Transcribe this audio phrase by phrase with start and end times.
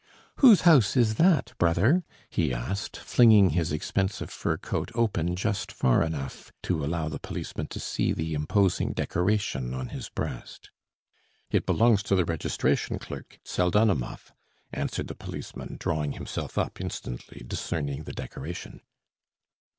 [0.37, 6.01] "Whose house is that, brother?" he asked, flinging his expensive fur coat open, just far
[6.01, 10.71] enough to allow the policeman to see the imposing decoration on his breast.
[11.51, 14.31] "It belongs to the registration clerk Pseldonimov,"
[14.73, 18.81] answered the policeman, drawing himself up instantly, discerning the decoration.